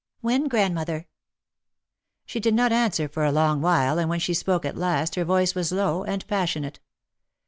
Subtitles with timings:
[0.21, 1.07] "When, grandmother?"
[2.25, 5.23] She did not answer for a long while and when she spoke at last her
[5.25, 6.79] voice was low and passionate.